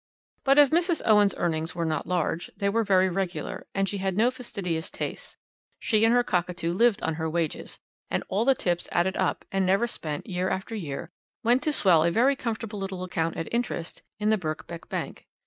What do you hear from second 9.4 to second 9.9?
and never